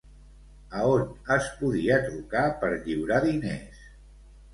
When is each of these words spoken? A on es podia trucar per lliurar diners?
A 0.77 0.85
on 0.91 1.33
es 1.35 1.49
podia 1.59 1.99
trucar 2.05 2.41
per 2.63 2.71
lliurar 2.87 3.21
diners? 3.27 3.85